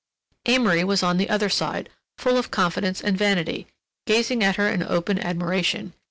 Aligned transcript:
Amory 0.47 0.83
was 0.83 1.03
on 1.03 1.17
the 1.17 1.29
other 1.29 1.47
side, 1.47 1.87
full 2.17 2.35
of 2.35 2.49
confidence 2.49 3.01
and 3.01 3.15
vanity, 3.15 3.67
gazing 4.07 4.43
at 4.43 4.55
her 4.55 4.67
in 4.67 4.81
open 4.81 5.19
admiration. 5.19 5.93